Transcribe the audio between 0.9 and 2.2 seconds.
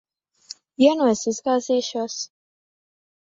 nu es izgāzīšos?